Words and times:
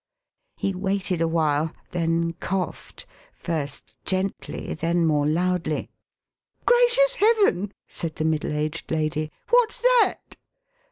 He 0.57 0.73
waited 0.73 1.21
a 1.21 1.27
while, 1.27 1.73
then 1.91 2.33
coughed, 2.33 3.05
first 3.33 4.03
gently, 4.03 4.73
then 4.73 5.05
more 5.05 5.27
loudly. 5.27 5.91
"Gracious 6.65 7.17
Heaven!" 7.19 7.71
said 7.87 8.15
the 8.15 8.25
middle 8.25 8.51
aged 8.51 8.89
lady. 8.89 9.31
"What's 9.51 9.79
that?" 9.79 10.37